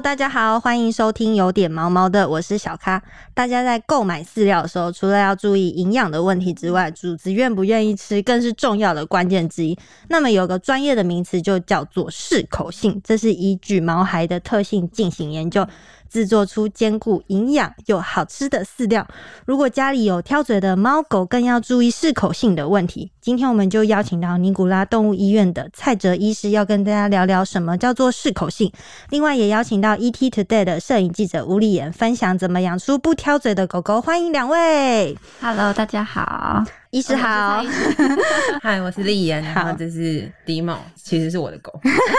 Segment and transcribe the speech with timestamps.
[0.00, 3.02] 大家好，欢迎收听有点毛毛的，我是小咖。
[3.34, 9.78] 大家在购买饲料的时候，除了要注意营养的问题之外，主子愿不愿意吃更是重要的关键之一。
[10.08, 15.66] 那么有个专业的名词就叫做适口性，这是依据毛孩的特性进行研究。
[16.10, 19.06] 制作出兼顾营养又好吃的饲料。
[19.46, 23.10] 如果家里有挑嘴的猫狗，更要注意适口性的问题。
[23.20, 28.72] 今天我们就邀请到尼古拉动物医院的蔡哲医师，要跟大家聊聊什么叫做适口性。
[29.10, 34.00] 另外，也邀请到 ET Today 的摄影记者吴丽妍，分享怎么养出不挑嘴的狗狗。
[34.00, 35.16] 欢迎两位。
[35.40, 36.64] Hello，大家好。
[36.90, 37.62] 医师好，
[38.60, 41.72] 嗨，我是丽妍，然后这是迪某，其实是我的狗。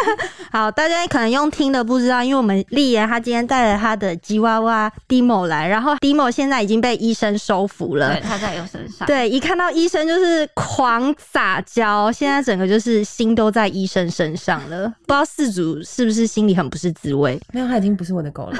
[0.49, 17.37] 好，大家可能用听的不知道，因为我们丽妍她今天带了她的吉娃娃迪某来，然后迪某现在已经被医生收服了，对，他在我身上， 对，一看到医生就是狂撒娇，现在整个就是心都在医生身上了，不知道四主是不是心里很不是滋味？
[17.51, 18.57] 没有，他已经不是我的狗了，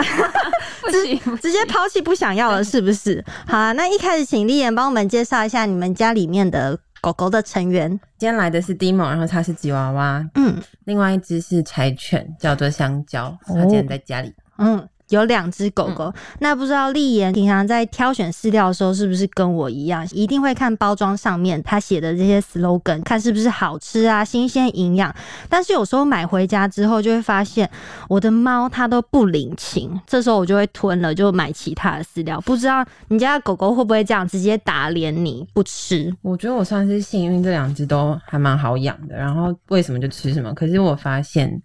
[0.92, 3.24] 直直接抛弃不想要了，是不是？
[3.48, 5.96] 好啊，那一开始请丽妍帮我们介绍一下你们。
[6.02, 14.90] 家里面的狗狗的成员，今天来的是 Dimo，然后它是吉娃娃，嗯，另外一只是柴犬，叫做香蕉，它今天在家里，嗯。
[15.12, 25.14] 有两只狗狗，那不知道丽妍平常在挑选饲料的时候，是不是跟我一样，一定会看包装上面他写的这些 slogan，看是不是好吃啊、新鲜、营养。
[25.50, 27.70] 但是有时候买回家之后，就会发现
[28.08, 32.40] 我的猫它都不领情，这时候我就会吞了，就买其他的饲料。
[32.42, 36.12] 不知道你家的狗狗会不会这样直接打脸你不吃？
[36.22, 40.54] 我觉得我算是幸运，这两只都还蛮好养的，然后为什么就吃什么。
[40.54, 41.62] 可是我发现。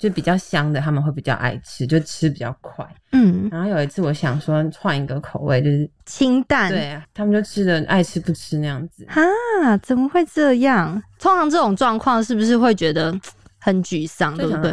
[0.00, 2.84] 就比较香的，他们会比较爱吃，就吃比较快。
[3.12, 6.70] 嗯，然后有一次我想说换一个口味，就是清淡。
[6.70, 9.06] 对啊，他们就吃的爱吃不吃那样子。
[9.08, 9.20] 哈，
[9.82, 11.00] 怎么会这样？
[11.18, 13.14] 通常这种状况是不是会觉得
[13.58, 14.34] 很沮丧？
[14.38, 14.72] 对不对？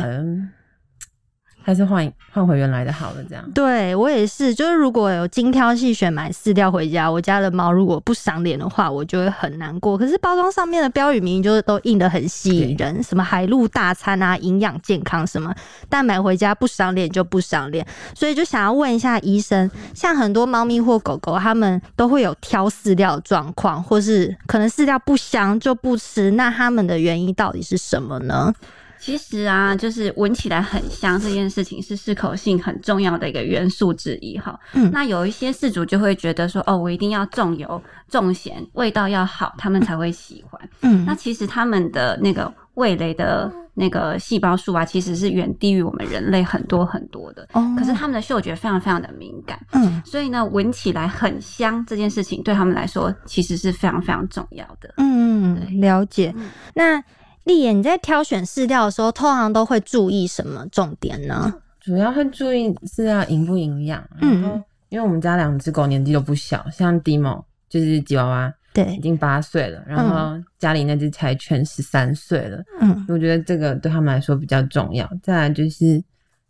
[1.67, 3.43] 还是换换回原来的好了，这样。
[3.52, 9.97] 对我也是，就是如果有精挑细选买饲料回家，我家的猫如果不赏脸的话，我就会很难过。
[9.97, 15.53] 可是包装上面的标语明明就是都印的很吸引人，什么海陆大餐啊，营养健康什么，
[15.89, 17.86] 但买回家不赏脸就不赏脸。
[18.15, 28.53] 所以就想要问一下医生，像很多猫咪或狗狗，它们都会有挑饲料状况，或是可能饲料不香就不吃，那它们的原因到底是什么呢？
[28.99, 34.59] 其实啊，就是闻起来很香这件事情是适口性很重要的一个元素之一哈。
[34.73, 40.69] 嗯，那有一些事主就会觉得说，哦，我一定要重油重咸，味道要好，他们才会喜欢。
[40.81, 47.47] 嗯，那其实他们的那个味蕾的那个细胞数啊，其实是远低于我们人类很多很多的。
[47.53, 49.59] 哦，可是他们的嗅觉非常非常的敏感。
[49.73, 54.93] 嗯，所以呢，闻起来很香这件事情对他们来说，其实是非常非常重要的。
[54.97, 56.33] 嗯，了解。
[56.73, 57.02] 那
[57.47, 61.52] 丽妍，你在挑选饲料的时候，通常都会注意什么重点呢？
[61.80, 64.03] 主要会注意饲料营不营养。
[64.21, 69.81] 嗯，因为我们家两只狗年纪都不小，像迪某就是吉娃娃，对，已经八岁了。
[69.87, 72.61] 然后家里那只柴犬十三岁了。
[72.81, 75.09] 嗯，我觉得这个对他们来说比较重要。
[75.23, 76.03] 再来就是，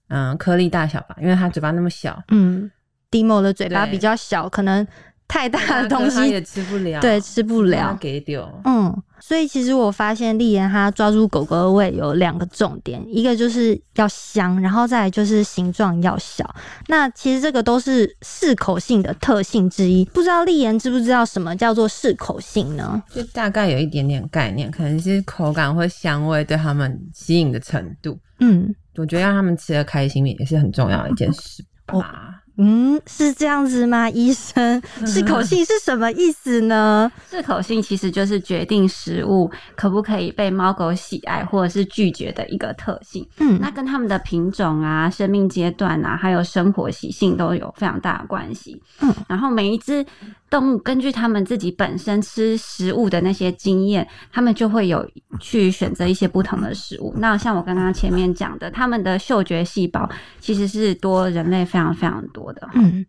[0.09, 2.21] 嗯，颗粒大小吧，因为它嘴巴那么小。
[2.29, 2.69] 嗯，
[3.11, 4.85] 迪某的嘴巴比较小，可能。
[5.27, 8.49] 太大的东西也吃不了，对，吃不了，给丢。
[8.63, 16.49] 嗯，所以其实我发现丽妍她抓住狗狗的胃有两个重点，一个就是要香，然后再来就是形状要小。
[16.87, 20.05] 那其实这个都是适口性的特性之一。
[20.05, 23.03] 不知道丽妍知不知道什么叫做适口性呢？
[23.13, 28.17] 就大概有一点点概念，可能是口感或香味对他们吸引的程度。
[28.39, 32.36] 嗯，我觉得让他们吃的开心也是很重要的一件事吧。
[32.57, 34.09] 嗯，是这样子吗？
[34.09, 37.11] 医生，适口 性是什么意思呢？
[37.29, 43.27] 适口性其实就是决定食物可不可以被猫狗喜爱或者是拒绝的一个特性。
[43.39, 48.81] 嗯，那跟它们的品种啊、生命阶段啊，还有生活习性都有非常大的关系。
[49.01, 50.05] 嗯，然后每一只。
[50.49, 57.13] 动物根据他们自己本身吃食物的那些经验，他们就会有去选择一些不同的食物。
[57.17, 62.69] 那像我刚刚前面讲的，他们的嗅觉细胞其实是多人类非常非常多的。
[62.75, 63.05] 嗯。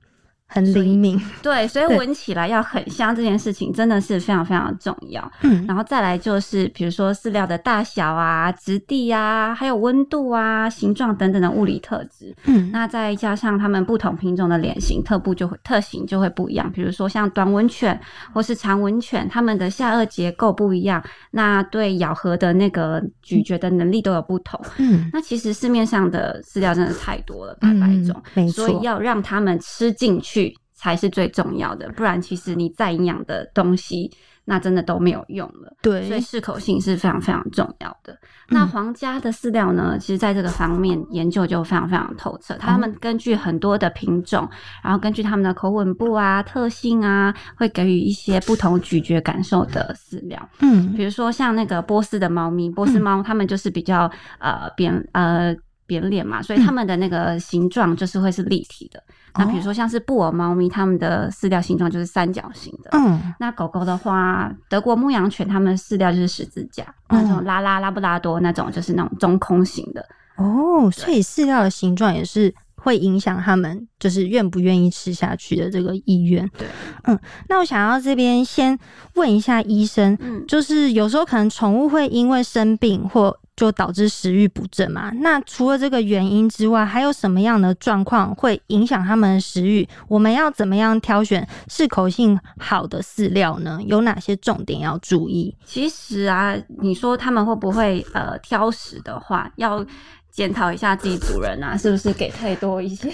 [0.50, 5.30] 很灵敏， 对，所以闻起来要很香这件事情真的是非常非常重要。
[5.42, 12.34] 嗯，然后再来就是，比如说饲料的大小啊、质地啊，还有温度啊、形状等等的物理特质。
[12.46, 16.72] 嗯，那再加上它们不同品种的脸型特步就会特型就会不一样。
[16.72, 18.00] 比如说像短吻犬
[18.32, 24.58] 或是长吻犬，它们的下颚结构不一样，那对咬合的那个咀嚼的能力都有不同。
[24.78, 30.37] 嗯，那其实市面上的饲料真的太多了，百百种，所以要让它们吃进去。
[30.78, 34.08] 才是最重要的，不然其实你再营养的东西，
[34.44, 35.76] 那真的都没有用了。
[35.82, 38.16] 对，所以适口性是非常非常重要的。
[38.50, 42.54] 那皇家的饲料呢，其实在这个方面研究就非常非常透彻。
[42.54, 44.48] 他们根据很多的品种，
[44.84, 50.48] 然后根据他们的口吻部啊、特性啊，会给予一些不同咀嚼感受的饲料。
[50.60, 54.08] 嗯，比如说像那个波斯的猫咪，波斯猫它们就是比较
[54.38, 55.54] 呃扁呃。
[55.88, 59.02] 扁脸嘛，所以它们的那个形状就是会是立体的。
[59.34, 62.90] 那比如说像是布偶猫咪，它们的饲料形状就是三角形的。
[62.92, 70.04] 嗯，那狗狗的话，德国牧羊犬它们的饲料就是十字架，那种拉拉拉布拉多那种就是那种中空型的。
[70.36, 76.48] 哦，所以饲料的形状也是会影响它们就是愿不愿意吃下去的这个意愿。
[76.56, 76.68] 对，
[77.04, 78.78] 嗯，那我想要这边先
[79.14, 85.10] 问一下医生，嗯，就是有时候可能宠物会因为生病或就导致食欲不振嘛？
[85.16, 89.86] 那除了这个原因之外，还有什么样的状况会影响他们的食欲？
[90.06, 93.80] 我们要怎么样挑选适口性好的饲料呢？
[93.84, 95.52] 有哪些重点要注意？
[95.64, 99.84] 其实啊，你说他们会不会呃挑食的话，要
[100.30, 103.12] 检讨一下自己主人啊，是不是给太多一些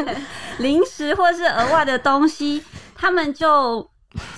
[0.60, 2.62] 零食或是额外的东西，
[2.94, 3.88] 他们就。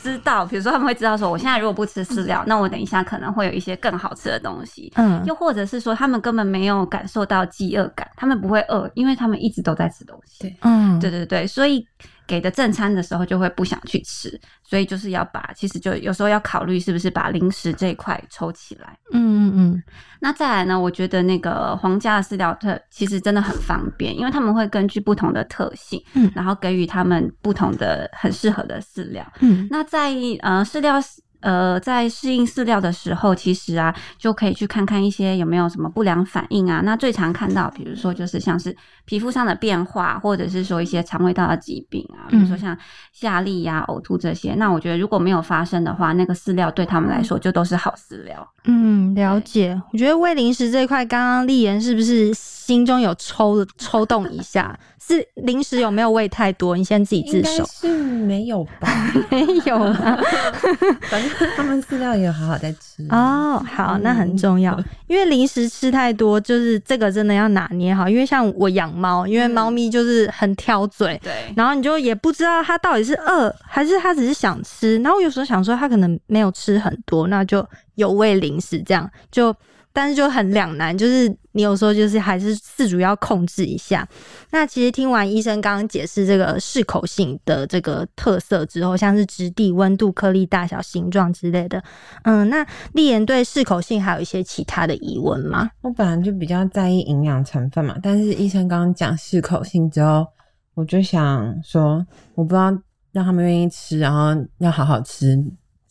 [0.03, 4.93] 知道，比如说他们会知道说，我现在如果不吃饲料，那我等一下可能会有一些更好吃的东西。
[4.97, 10.41] 嗯，又或者是说，他们根本没有感受到饥饿感，他们不会饿，因为他们一直都在吃东西。
[10.41, 11.87] 对，嗯，对对对，所以。
[12.31, 18.97] 给的正餐的时候就会不想去吃，所以就是要把，其实就有时候要考虑是不是把零食这一块抽起来。
[19.13, 19.83] 嗯嗯嗯。
[20.21, 20.79] 那再来呢？
[20.79, 29.27] 我觉得那个皇家的饲料特其实真的很方便，因为他们会根据不同的特性，嗯，然后给予他们不同的很适合的饲料。
[29.41, 30.13] 嗯，那在
[30.43, 31.01] 呃饲料。
[31.41, 36.81] 呃，在适应饲料的时候，其实啊，就可以去看看一些有没有什么不良反应啊。
[36.85, 42.77] 那最常看到，比如说就是像是皮肤上的变化，或者是说一些肠胃道的疾病啊，比如说像
[43.13, 44.55] 下痢呀、呕吐这些。
[44.55, 48.47] 那我觉得如果没有发生的话，那个饲料对他们来说就都是好饲料。
[48.65, 49.81] 嗯，了解。
[49.93, 54.79] 我觉得喂零食这一块，刚刚丽妍是不是心中有抽抽动一下？
[55.01, 56.77] 是零食有没有喂太多？
[56.77, 57.65] 你先自己自首。
[57.65, 58.89] 是没有吧？
[59.31, 60.19] 没有啊。
[61.57, 63.63] 他们饲料也有好好在吃哦。
[63.67, 64.79] 好，那很重要，
[65.09, 68.09] 因为零食吃太多，就是这个真的要拿捏好。
[68.09, 71.33] 因为像我养猫，因为猫咪就是很挑嘴，对。
[71.57, 74.99] 然后你就也不知道它到底是饿还是它只是想吃。
[74.99, 79.55] 然后有时候想说它可能没有吃很多，那就有喂零食这样就。
[79.93, 84.07] 但是就很两难，就是你有时候就是还是自主要控制一下。
[84.51, 91.83] 那其实听完医生刚刚解释这个适口性的这个特色之后，像是质地、温度、颗粒大小、形状之类的，
[92.23, 95.71] 嗯，那丽妍对适口性还有一些其他的疑问吗？
[95.83, 100.27] 我本来就比较在意营养成分嘛，但是医生刚刚讲适口性之后，
[100.75, 102.71] 我就想说，我不知道
[103.13, 105.37] 让他们愿意吃，然后要好好吃。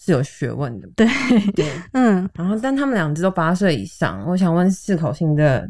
[0.10, 1.08] 是有学问的，对
[1.56, 5.70] 对， 嗯，然后但他们两只都八岁以上，我想问适口性的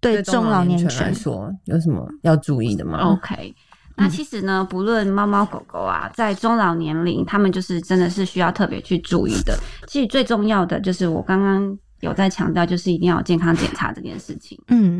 [0.00, 3.52] 对中老年犬来说有什么要注意的吗？OK，
[3.96, 9.58] 那其实呢，不论猫猫狗狗啊，在中老年龄，他们就是真的是需要特别去注意的。
[9.88, 14.56] 其实最重要的就是我刚刚有在强调，就是一定要健康检查这件事情。
[14.68, 14.97] 嗯。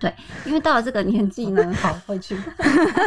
[0.00, 0.12] 对，
[0.44, 2.36] 因为到了这个年纪呢， 好会去，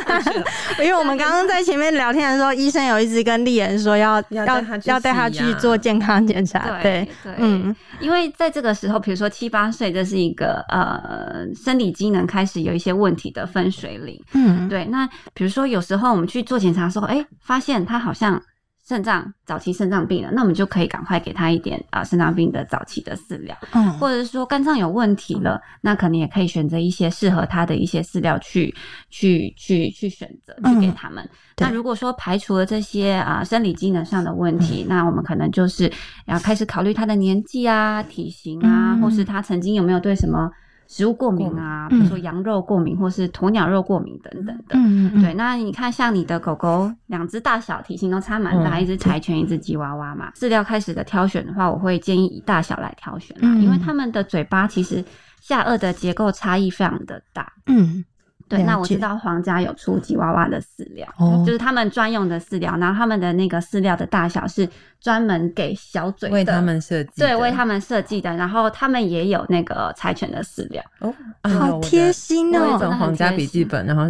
[0.80, 4.46] 因为我们刚刚在前面聊天的时候，医生有一直跟丽妍说要要
[4.86, 6.80] 要带他去做健康检查。
[6.82, 14.20] 对对，嗯，因为在这个时候，比如说七八岁，这是一个呃生理机能开始有一些问题的分水岭。
[14.34, 14.86] 嗯，对。
[14.86, 18.42] 那比如说有时候我们去做检查的时候，哎，发现他好像。
[18.88, 28.74] 肾脏早期肾脏病了，那我们就可以赶快给他一点啊肾脏病的早期的饲料，嗯，或者是说肝脏有问题了，那可能也可以选择一些适合他的一些饲料去
[29.10, 31.30] 去去去选择去给他们。
[31.58, 35.92] 那如果说排除了这些啊生理机能上的问题，那我们可能就是
[36.26, 40.50] 要开始考虑他的年纪啊、体型啊，或是他曾经有没有对什么。
[40.88, 44.76] 食物过敏啊，比如说羊肉过敏或是鸵鸟肉过敏等等的。
[44.76, 50.32] 嗯嗯对，那你看，像你的狗狗两只大小体型都差蛮大，一只柴犬，一只吉娃娃嘛。
[50.36, 55.04] 饲料开始的挑选的话，我会建议以大小来挑选啦，因为它们的嘴巴其实
[55.42, 57.52] 下颚的结构差异非常的大。
[57.66, 58.04] 嗯。
[58.50, 61.08] 对，那我知道皇家有出吉娃娃的饲料，
[61.46, 64.68] 就是他们专用的饲料，然后他们的那个饲料的大小是
[65.00, 68.34] 专门给小嘴为他们设计，对，为他们设计的。
[68.36, 71.14] 然后他们也有那个柴犬的饲料，哦，
[71.44, 74.04] 好贴心哦，一种皇家笔记本，然后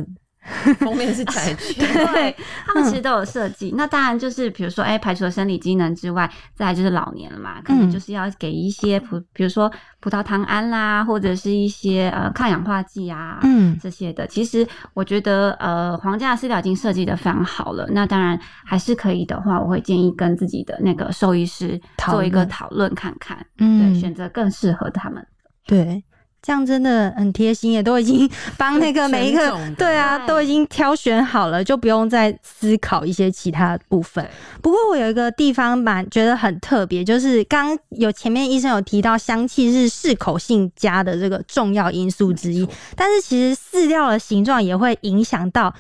[0.80, 2.36] 封面是彩券， 对
[2.66, 3.74] 他们其实都有设计。
[3.75, 14.25] 那当然就是比如说，哎，排除了生理机能之外，再来就是老年了嘛，可能就是要给一些葡，比如说葡萄糖胺啦，或者是一些呃抗氧化剂啊，嗯，这些的。
[14.27, 17.86] 其实我觉得，呃，皇家的饲料已经设计的非常好了。
[17.92, 25.25] 那当然还是可以的话，我会建议跟自己的那个兽医师做一个讨论看看，嗯，对，选择更适合他们。
[25.66, 26.04] 对。
[26.48, 34.25] 这样真的很贴心，也都已经帮那个每一个对啊，都已经挑选好了，就不用再思考一些其他部分。
[34.62, 42.66] 不过我有一个地方蛮觉得很特别，就是刚有前面医生有提到，香气是适口性佳的这个重要因素之一。
[42.96, 45.75] 但是其实饲料的形状也会影响到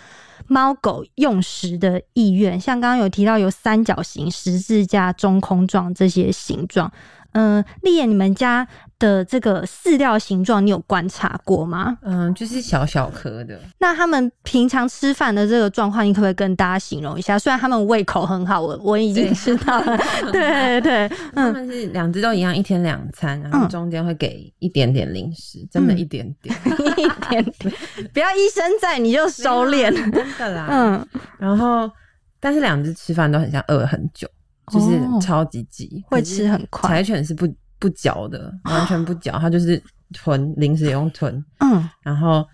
[0.47, 6.91] 猫狗用食的意愿，像刚刚有提到有三角形、十字架、中空状这些形状。
[7.33, 8.67] 嗯，丽叶，你们家
[8.97, 11.97] 的这个饲料形状，你有观察过吗？
[12.01, 13.59] 嗯，就是小小颗的。
[13.79, 17.37] 那他们平常吃饭的这个状况，你可不可以跟大家形容一下？
[17.37, 19.97] 虽然他们胃口很好，我我已经知道了。
[20.31, 26.55] 对 对，他们是两只都一样，一天两餐，然后中间会给一点点零食，真的一点点，
[26.97, 27.73] 一点点。
[28.13, 30.67] 不要医生在你就收敛，真的啦。
[30.71, 31.07] 嗯，
[31.37, 31.89] 然后
[32.39, 34.27] 但是两只吃饭都很像饿很久。
[34.71, 36.89] 就是超级急，会吃很快。
[36.89, 37.47] 柴犬是不
[37.79, 39.81] 不嚼的，完全不嚼，它就是
[40.13, 41.43] 吞零食也用吞。
[41.59, 42.45] 嗯，然后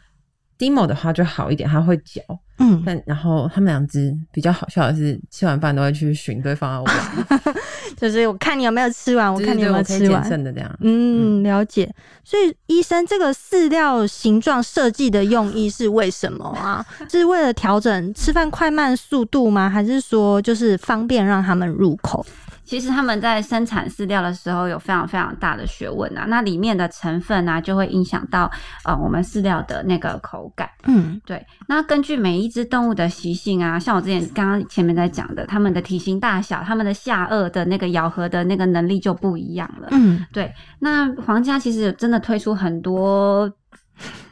[0.57, 2.21] Dimo 的话就好一点，它会嚼。
[2.59, 7.41] 嗯，但然后他们两只比较好笑的是，吃完饭都会去寻对方的碗，
[7.97, 10.77] 就是我看你有没有吃完，我看你有没有吃完剩的这样。
[10.81, 11.91] 嗯，了解。
[12.23, 16.85] 所以医生，这个饲料形状设计的用意是为什么啊？
[17.09, 19.69] 是为了调整吃饭快慢速度吗？
[19.69, 22.25] 还是说就是方便让他们入口？
[22.65, 28.49] 其实他们在生产饲料的时候有非常非常大的学问啊，那里面的成分啊就会影响到
[28.85, 30.69] 呃我们饲料的那个口感。
[30.85, 31.45] 嗯，对。
[31.67, 39.89] 那根据每一只动物的习性啊，像我之前刚刚前面在讲的，它们的体型大小、它们的下颚的那个咬合的那个能力就不一样了。
[39.91, 40.51] 嗯，对。
[40.79, 43.51] 那皇家其实真的推出很多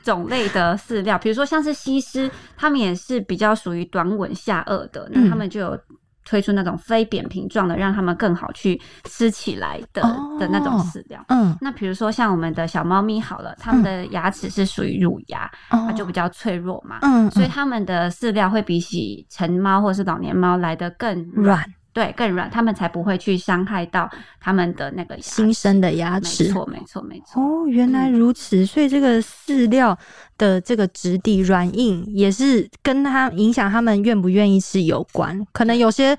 [0.03, 5.77] 种类的饲料，比如说像是西施，它们也是比较属于短吻下颚的，那它们就有。
[6.25, 10.01] 推出那种非扁平状的，让他们更好去吃起来的
[10.39, 11.23] 的那种饲料。
[11.29, 16.99] 嗯，那比如说像我们的小猫咪好了，它们的牙齿是属于乳牙，它就比较脆弱嘛。
[17.01, 21.63] 嗯，所以它们的饲料会比起成猫或者是老年猫来的更软。
[21.93, 26.45] 对，更软，他们才不会去伤害到他们的那个新生的牙齿。
[26.45, 27.41] 没错，没错，没错。
[27.41, 29.98] 哦，原来如此，所以这个饲料
[30.38, 35.45] 的这个质地软硬也是跟它影响他们愿不愿意吃有关。
[35.51, 36.17] 可能有些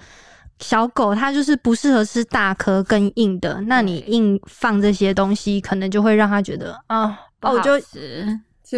[0.58, 7.72] 小狗它就是不适合吃大颗跟硬的，那你硬放这些东西，可能就会让它觉得啊，我就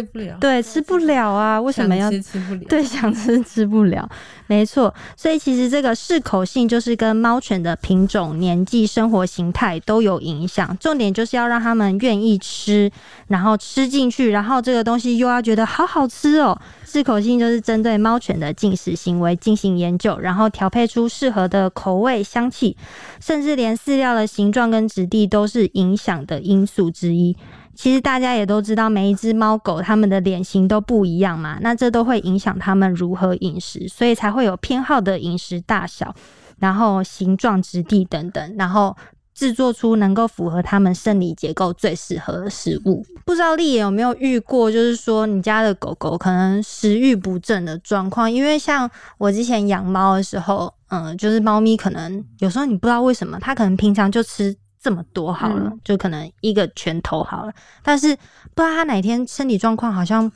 [0.01, 0.05] 吃。
[0.05, 1.59] 不了，对，吃不了啊！
[1.59, 2.61] 为什么要吃不了？
[2.69, 4.07] 对，想吃吃不了，
[4.45, 4.93] 没错。
[5.17, 10.77] 所以其实这个适口性就是跟猫犬的品种、年纪、生活形态都有影响。
[10.79, 12.91] 重点就是要让他们愿意吃，
[13.27, 16.57] 然后吃进去，然后这个东西又要觉得好好吃哦。
[16.85, 22.77] 适口性就是针对猫犬的进食行为进行研究，然后调配出适合的口味、香气，
[23.19, 27.35] 甚至连饲料的形状跟质地都是影响的因素之一。
[27.75, 36.15] 其实大家也都知道，每一只猫狗它们的脸型都不一样嘛，那这都会影响它们如何饮食，所以才会有偏好的饮食大小，
[36.59, 38.95] 然后形状、质地等等，然后
[39.33, 43.05] 制作出能够符合它们生理结构最适合的食物。
[43.25, 48.31] 不知道丽也有没有遇过，就是说你家的狗狗可能食欲不振的状况？
[48.31, 54.55] 因为像我之前养猫的时候，嗯，就是猫咪可能有时候你不知道为什么，它可能平常就吃。
[54.85, 57.51] 这么多好了，就可能一个拳头好了，
[57.81, 58.15] 但是
[58.53, 60.31] 不知道他哪天身体状况好像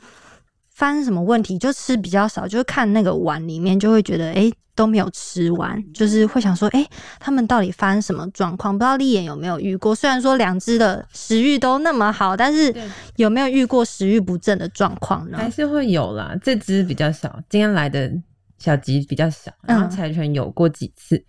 [0.70, 6.84] 发生什么问题，就吃比较少，就看那个碗里面就会觉得哎都没有吃完，就是会想说哎
[7.20, 8.76] 他们到底发生什么状况？
[8.76, 9.94] 不知道丽眼有没有遇过？
[9.94, 12.74] 虽然说两只的食欲都那么好，但是
[13.14, 15.38] 有没有遇过食欲不振的状况呢？
[15.38, 18.12] 还是会有啦，这只比较少，今天来的
[18.58, 21.16] 小吉比较少，然后柴犬有过几次。
[21.16, 21.24] 嗯，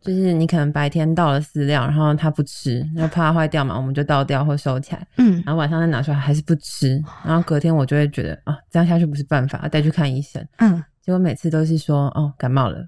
[0.00, 5.06] 就是你可能白天倒了饲料，然后它不吃，然后怕它坏掉嘛，我们就倒掉或收起来。
[5.18, 10.42] 嗯，然后晚上再拿出来还是不吃，然后隔天我就会觉得啊，这样下去不是办法，带去看医生。
[10.56, 12.86] 嗯，结果每次都是说哦感冒了，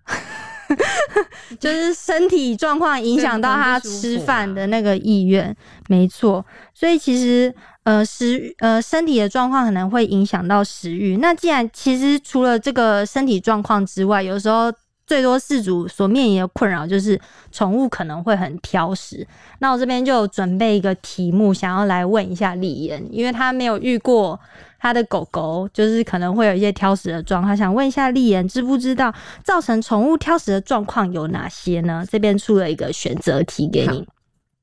[1.60, 5.54] 就是身体状况影响到他吃饭的那个意愿，
[5.88, 6.46] 没错。
[6.72, 11.18] 所以其实呃食呃身体的状况可能会影响到食欲。
[11.18, 14.72] 那既然其实除了这个身体状况之外，有时候。
[15.08, 17.18] 最多饲主所面临的困扰就是
[17.50, 19.26] 宠物可能会很挑食。
[19.58, 24.38] 那我这边就准备一个题目，想要来问一下丽妍，因为他没有遇过
[24.78, 29.12] 他的狗狗，就是可能会有一些挑食的状况，想问一下丽妍，知不知道
[29.42, 32.04] 造成宠物挑食的状况有哪些呢？
[32.06, 34.06] 这边出了一个选择题给 你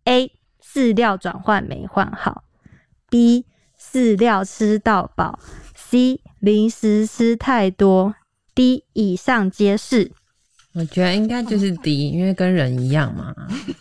[0.06, 0.32] ：A.
[0.64, 2.44] 饲料转换没换好
[3.10, 3.46] ；B.
[3.80, 5.40] 饲料吃到饱
[5.76, 6.20] ；C.
[6.40, 8.14] 零食吃太多
[8.54, 8.84] ；D.
[8.94, 10.12] 以上皆是。
[10.76, 13.34] 我觉得应该就是低因为跟人一样嘛，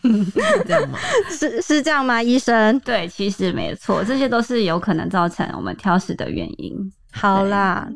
[0.65, 0.97] 这样吗？
[1.29, 2.23] 是是这样吗？
[2.23, 6.93] 医生，对，其实没错，这些都是有可能造成我们挑食的原因。
[7.11, 7.89] 好啦，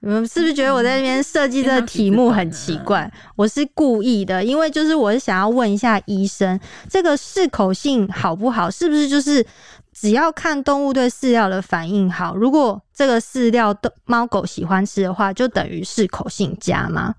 [0.00, 3.10] 你们是不是觉得我在那边设计这个题目很奇怪？
[3.36, 8.70] 我是故意的，因为就是我是想要问一下医生，这个适口性好不好？
[8.70, 9.44] 是不是就是
[9.92, 17.14] 只要看动物对饲料的反应好，如果这个饲料的猫狗喜欢吃的话，就等于适口性佳吗？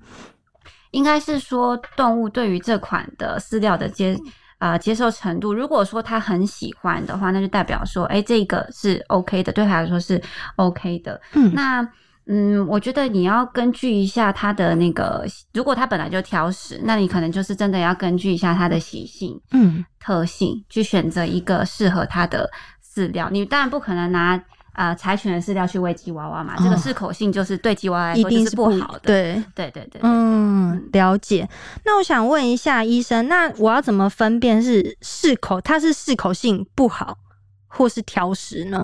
[0.92, 4.18] 应该是说，动物对于这款的饲料的接
[4.58, 10.22] 啊接受程度，如果说它很喜欢的话，那就代表说，哎，这个是 OK 的，对它来说是
[10.56, 11.22] OK 的。
[11.34, 11.88] 嗯，那
[12.26, 22.50] 嗯，我觉得你要根据一下它的那个，如果它本来就挑食，那你可能就是真的要根据一下它的习性、嗯特性，去选择一个适合它的
[22.84, 23.30] 饲料。
[23.30, 24.44] 你当然不可能拿。
[24.74, 29.00] 啊，柴犬的饲料去喂吉娃娃嘛，这个适口性就是对吉娃娃来说是不好的。
[29.04, 31.48] 对对对对，嗯，了解。
[31.84, 37.18] 那我想问一下医生，那我要怎么分辨是适口，它是适口性不好，
[37.68, 38.84] 或是挑食呢？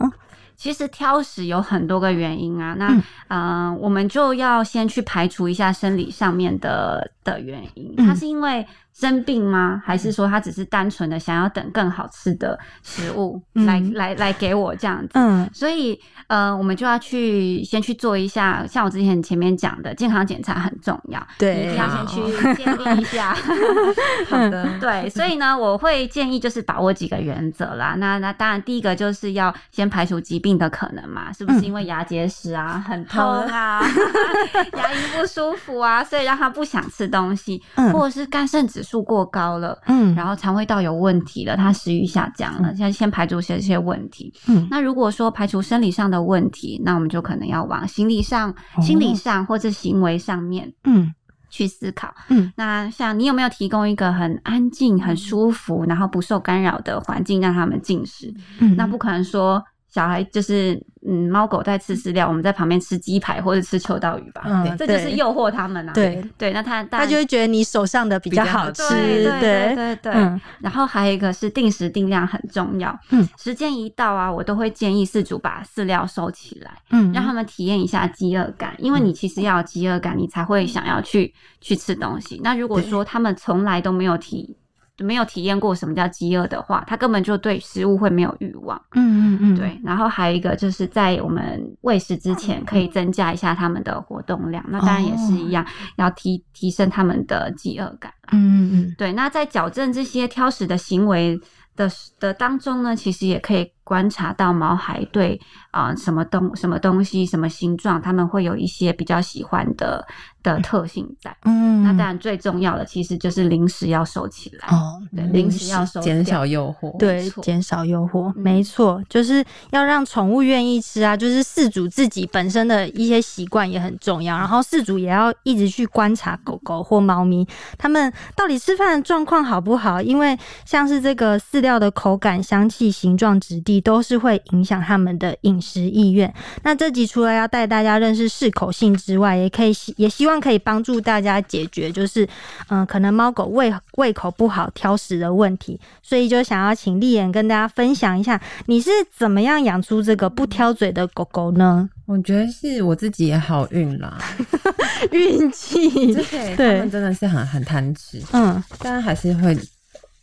[0.58, 8.65] 其实挑食有很多个原因啊，那嗯，我们就要先去排除一下生理上面的的原因，它是因为。
[8.98, 9.82] 生病吗？
[9.86, 15.10] 还是说他只是单纯的想要等更好吃的食物来来来给我这样子？
[15.16, 23.36] 嗯，所以呃，我们就要去先去做一下，像我之前前面讲的健康检查很重要，对，一定要先去建立一下。
[24.30, 27.96] 好的，对，所以呢，我会建议就是把握几个原则啦。
[27.98, 33.82] 那那当然，第一个就是要先排除疾病的可能嘛，是不是因为牙结石啊、很痛啊、
[34.78, 37.62] 牙龈不舒服啊，所以让他不想吃东西，
[37.94, 44.34] 或者是肝肾指数过高了，嗯，然后肠胃道有问题了，他食欲下降了，现在先排除这些问题。
[44.48, 51.13] 嗯，那如果说排除生理上的问题，那我们就可能要往心理上、心理上或者行为上面，嗯，
[51.50, 52.13] 去思考。
[52.30, 58.34] 嗯，那像你有没有提供一个很安静、很舒服，然后不受干扰的环境让他们进食？
[58.60, 59.62] 嗯，那不可能说。
[59.96, 60.77] 小孩就是，
[61.08, 65.94] 嗯，猫狗在吃饲料，我们在旁边吃鸡排或者吃秋刀鱼吧，嗯，这就是诱惑他们啊。
[65.94, 70.14] 对对，那他他就会觉得你手上的比较好吃，对对对对。
[70.60, 82.42] 然后还有一个是定时定量很重要，嗯，时间一到啊，我都会建议饲主把饲料收起来，嗯，让他们体验一下饥饿感，因为你其实要有饥饿感，你才会想要去去吃东西。
[82.44, 84.58] 那如果说他们从来都没有体
[85.00, 88.81] 没有体验过什么叫饥饿的话，他根本就对食物会没有欲望。
[88.94, 89.79] 嗯嗯嗯，对。
[89.84, 94.64] 然后还有一个就是在我们喂食之前，可以增加一下他们的活动量。
[94.70, 95.66] 那当然也是一样，
[95.98, 98.14] 要提提升他们的饥饿感。
[98.31, 99.12] 嗯嗯嗯，对。
[99.14, 101.40] 那在矫正这些挑食的行为。
[101.77, 105.38] 的的当中呢，其实也可以观察到毛孩对
[105.72, 110.08] 啊什么东什么东西什么形状，他们会有一些比较喜欢的
[110.53, 111.36] 的特性在。
[111.44, 127.46] 嗯，那当然最重要的其实就是零食要收起来哦，对，零食要收，减少诱惑，对，减少诱惑，没错，就是要让宠物愿意吃啊，就是饲主自己本身的一些习惯也很重要，然后饲主也要一直去观察狗狗或猫咪
[127.77, 131.66] 他们到底吃饭的状况好不好，因为像是这个饲。
[131.66, 136.31] 料的口感、香气、形状、质地都是会影响他们的饮食意愿。
[136.62, 142.27] 那这集除了要带大家认识适口性之外，也可以希也希望可以帮助大家解决，就是
[142.69, 145.79] 嗯，可能猫狗胃胃口不好、挑食的问题。
[146.01, 151.89] 所以就想要请丽妍跟大家分享一下，你是怎么样养出这个不挑嘴的狗狗呢？
[152.05, 154.17] 我觉得是我自己也好运啦，
[155.11, 156.13] 运气
[156.55, 159.57] 对，他们真的是很很贪吃，嗯，但还是会。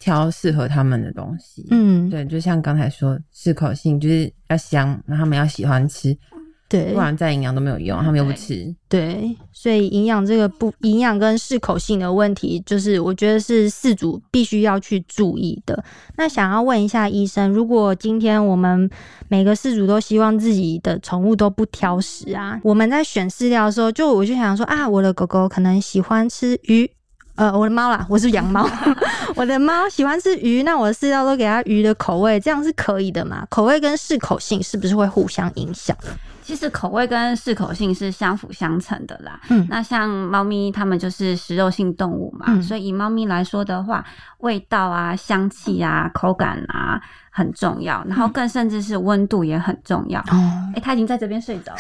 [0.05, 6.13] 挑适合他们的东西，嗯，对，就像刚才说，适口性就是要香，那他们要喜欢吃，
[6.73, 15.85] 对，不然再营养都没有用，他们又不吃，对，所以营养这个不营养跟适口性的问题，就是我觉得是饲主必须要去注意的。
[16.17, 18.89] 那想要问一下医生，如果今天我们
[19.29, 26.91] 每个饲主都希望自己的宠物都不挑食啊，我们在选饲料的时候，就我就想说啊，我的狗狗可能喜欢吃鱼。
[27.35, 28.69] 呃，我的猫啦，我是养猫，
[29.37, 33.47] 我的猫喜欢吃鱼，那我的饲料都给它鱼的口味，这样是可以的嘛？
[33.49, 35.97] 口味跟适口性是不是会互相影响？
[36.43, 39.41] 其实口味跟适口性是相辅相成的啦。
[39.49, 44.05] 嗯，那像猫咪，它们就是食肉性动物嘛，所以以猫咪来说的话，
[44.39, 47.01] 味道啊、香气啊、口感啊
[47.31, 50.21] 很重要，然后更甚至是温度也很重要。
[50.21, 51.79] 哦，哎，它已经在这边睡着了，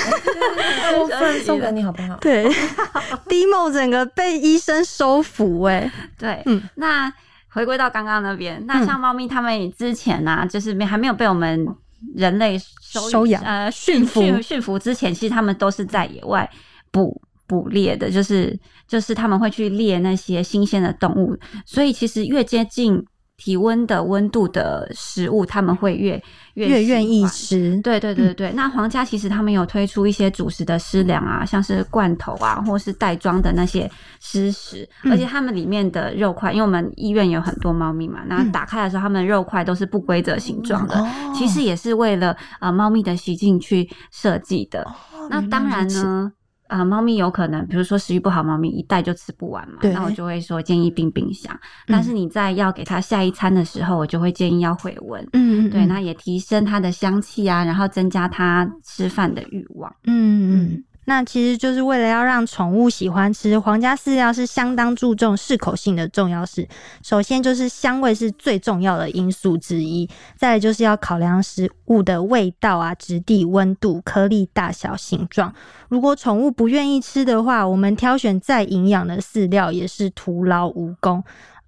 [0.98, 2.16] 我送给你好不好？
[2.20, 2.48] 对，
[3.26, 5.90] Dimo 整个被医生收服哎。
[6.16, 7.12] 对，嗯，那
[7.48, 11.66] 回归到刚刚那边，那像猫咪，它们之前呢，就是没还没有被我们。
[12.14, 16.48] 人类收养呃驯服驯服之前，其实他们都是在野外
[16.90, 23.04] 捕捕猎的，就是就是他们会去猎那些新鲜的动物，所以其实越接近。
[23.42, 26.22] 体温的温度的食物，他们会越
[26.54, 27.76] 越愿意吃。
[27.82, 44.86] 对对对对，那皇家其实他们有推出一些主食的湿粮啊，像是罐头啊，或是袋装的那些湿食，而且他们里面的肉块，因为我们医院有很多猫咪嘛，那打开的时候，他们肉块都是不规则形状的，其实也是为了啊猫咪的习性去设计的。
[45.28, 46.30] 那当然呢。
[46.72, 51.54] 啊，猫咪有可能，比如说食欲不好，猫咪一袋就吃不完嘛，那我就会说建议冰冰箱。
[51.86, 60.64] 但是你在要给它下一餐的时候，我就会建议要回温，嗯，对，那也提升它的香气啊，然后增加它吃饭的欲望，嗯。
[60.72, 60.84] 嗯。
[61.04, 66.68] 那其实就是为了要让宠物喜欢吃皇家饲料，是相当注重适口性的重要事。
[67.02, 75.52] 首先就是香味是最重要的因素之一，再来就是要考量食物的味道啊、质地、温度、颗粒大小、形状。
[75.88, 81.24] 如果宠物不愿意吃的话，我们挑选再营养的饲料也是徒劳无功。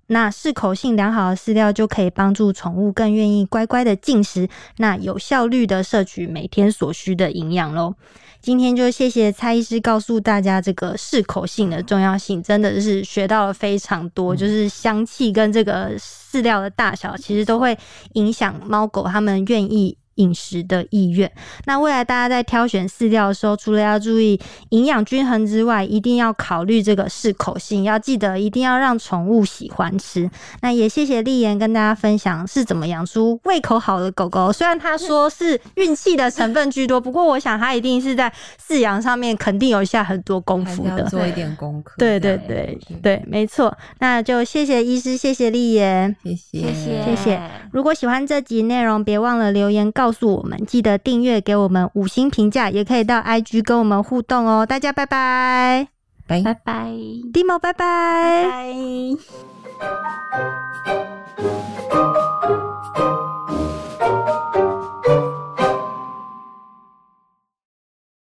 [0.09, 7.95] 那适口性良好的饲料就可以帮助宠物更愿意乖乖的进食，那有效率的摄取每天所需的营养喽。
[8.41, 14.37] 今天就谢谢蔡医师告诉大家这个适口性的重要性，真的是学到了非常多。
[14.37, 17.79] 就是香气跟这个饲料的大小，其实都会
[18.13, 19.97] 影响猫狗它们愿意。
[20.17, 21.31] 饮食的意愿。
[21.67, 30.31] 那未来大家在挑选饲料的时候，除了要注意营养均衡之外，一定要考虑这个适口性，要记得一定要让宠物喜欢吃。
[30.63, 34.53] 那也谢谢丽妍跟大家分享是怎么养出胃口好的狗狗。
[34.53, 38.33] 虽然他说是运气的成分居多，不过我想他一定是在
[38.65, 41.95] 饲养上面肯定有下很多功夫的，做一点功课。
[41.99, 43.77] 对对对对，没错。
[43.99, 46.73] 那就谢谢医师，谢谢丽妍，谢谢
[47.05, 47.41] 谢谢。
[47.73, 50.04] 如果喜欢这集内容，别忘了留言告。
[50.05, 54.67] 告诉我们记得订阅给我们五星评价也可以到 ig 跟我们互动哦。
[54.67, 55.89] 大家拜拜。
[56.27, 56.43] 拜。
[56.43, 56.91] 拜拜。
[57.33, 58.75] Dmo 拜拜。